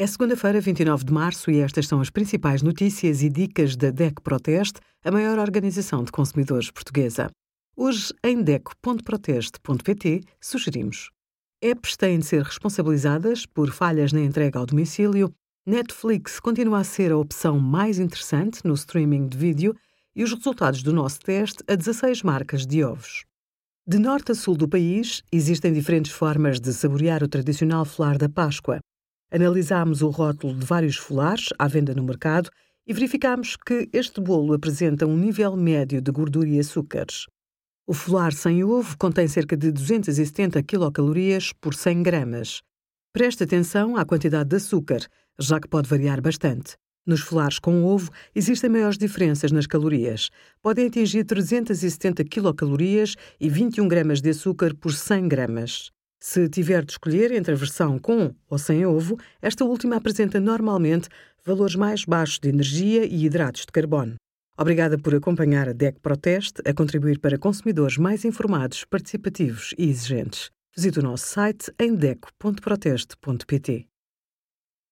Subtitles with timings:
[0.00, 4.22] É segunda-feira, 29 de março, e estas são as principais notícias e dicas da DEC
[4.22, 7.28] Proteste, a maior organização de consumidores portuguesa.
[7.76, 11.10] Hoje, em DEC.proteste.pt, sugerimos:
[11.60, 15.34] apps têm de ser responsabilizadas por falhas na entrega ao domicílio,
[15.66, 19.74] Netflix continua a ser a opção mais interessante no streaming de vídeo
[20.14, 23.24] e os resultados do nosso teste a 16 marcas de ovos.
[23.84, 28.28] De norte a sul do país, existem diferentes formas de saborear o tradicional folar da
[28.28, 28.78] Páscoa.
[29.30, 32.48] Analisámos o rótulo de vários folares à venda no mercado
[32.86, 37.26] e verificámos que este bolo apresenta um nível médio de gordura e açúcares.
[37.86, 42.62] O folar sem ovo contém cerca de 270 quilocalorias por 100 gramas.
[43.12, 45.00] Preste atenção à quantidade de açúcar,
[45.38, 46.76] já que pode variar bastante.
[47.06, 50.30] Nos folares com ovo existem maiores diferenças nas calorias.
[50.62, 55.90] Podem atingir 370 quilocalorias e 21 gramas de açúcar por 100 gramas.
[56.20, 61.08] Se tiver de escolher entre a versão com ou sem ovo, esta última apresenta normalmente
[61.44, 64.16] valores mais baixos de energia e hidratos de carbono.
[64.58, 70.50] Obrigada por acompanhar a DEC Proteste a contribuir para consumidores mais informados, participativos e exigentes.
[70.76, 73.86] Visite o nosso site em deco.proteste.pt.